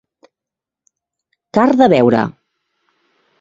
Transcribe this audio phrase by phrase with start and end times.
[1.59, 2.25] Car de veure.